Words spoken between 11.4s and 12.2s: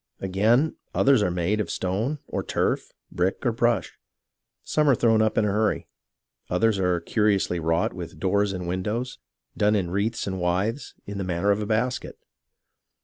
of a basket.